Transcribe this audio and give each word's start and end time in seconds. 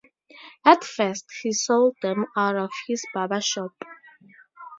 At 0.65 0.83
first, 0.83 1.27
he 1.43 1.53
sold 1.53 1.95
them 2.01 2.25
out 2.35 2.55
of 2.55 2.71
his 2.87 3.03
barber 3.13 3.39
shop. 3.39 3.75